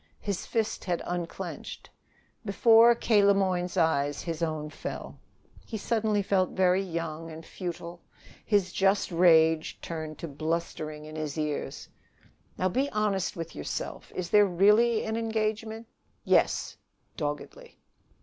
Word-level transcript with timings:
His 0.19 0.47
fist 0.47 0.83
had 0.85 1.03
unclenched. 1.05 1.91
Before 2.43 2.95
K. 2.95 3.23
Le 3.23 3.35
Moyne's 3.35 3.77
eyes 3.77 4.23
his 4.23 4.41
own 4.41 4.71
fell. 4.71 5.19
He 5.63 5.77
felt 5.77 6.07
suddenly 6.57 6.81
young 6.81 7.29
and 7.29 7.45
futile; 7.45 8.01
his 8.43 8.73
just 8.73 9.11
rage 9.11 9.79
turned 9.79 10.17
to 10.17 10.27
blustering 10.27 11.05
in 11.05 11.15
his 11.15 11.37
ears. 11.37 11.87
"Now, 12.57 12.67
be 12.67 12.89
honest 12.89 13.35
with 13.35 13.55
yourself. 13.55 14.11
Is 14.15 14.31
there 14.31 14.47
really 14.47 15.05
an 15.05 15.17
engagement?" 15.17 15.85
"Yes," 16.25 16.77
doggedly. 17.15 17.77